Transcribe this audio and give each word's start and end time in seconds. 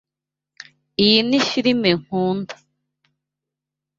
Iyi 1.03 1.19
ni 1.29 1.39
firime 1.47 1.89
nkunda. 2.01 2.53